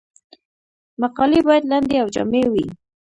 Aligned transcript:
مقالې 1.01 1.39
باید 1.47 1.63
لنډې 1.71 1.97
او 2.03 2.07
جامع 2.15 2.45
وي. 2.53 2.67